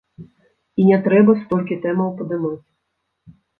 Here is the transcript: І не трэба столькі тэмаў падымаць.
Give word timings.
І 0.83 0.85
не 0.89 0.97
трэба 1.09 1.35
столькі 1.43 1.79
тэмаў 1.85 2.09
падымаць. 2.25 2.61